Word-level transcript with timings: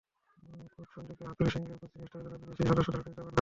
Coach 0.73 0.87
Chandika 0.93 1.23
হাথুরুসিংহেসহ 1.25 1.77
coaching 1.81 2.01
স্টাফের 2.05 2.27
অন্য 2.27 2.43
বিদেশি 2.43 2.63
সদস্যরা 2.63 2.83
ছুটিতে 2.85 3.09
যাবেন 3.09 3.13
ঢাকায় 3.15 3.25
এসে। 3.25 3.29